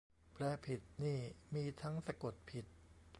[0.33, 1.19] แปลผิดนี่
[1.53, 2.65] มีทั้ง สะกดผิด